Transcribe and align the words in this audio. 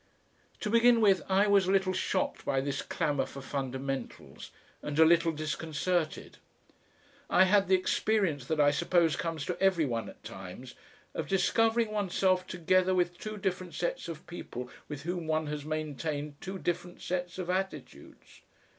To 0.61 0.71
begin 0.71 0.99
with, 0.99 1.21
I 1.29 1.45
was 1.45 1.67
a 1.67 1.71
little 1.71 1.93
shocked 1.93 2.43
by 2.43 2.59
this 2.59 2.81
clamour 2.81 3.27
for 3.27 3.39
fundamentals 3.39 4.49
and 4.81 4.97
a 4.97 5.05
little 5.05 5.31
disconcerted. 5.31 6.37
I 7.29 7.43
had 7.43 7.67
the 7.67 7.75
experience 7.75 8.45
that 8.47 8.59
I 8.59 8.71
suppose 8.71 9.15
comes 9.15 9.45
to 9.45 9.61
every 9.61 9.85
one 9.85 10.09
at 10.09 10.23
times 10.23 10.73
of 11.13 11.27
discovering 11.27 11.91
oneself 11.91 12.47
together 12.47 12.95
with 12.95 13.19
two 13.19 13.37
different 13.37 13.75
sets 13.75 14.07
of 14.07 14.25
people 14.25 14.71
with 14.89 15.03
whom 15.03 15.27
one 15.27 15.45
has 15.45 15.65
maintained 15.65 16.41
two 16.41 16.57
different 16.57 16.99
sets 17.03 17.37
of 17.37 17.51
attitudes. 17.51 18.41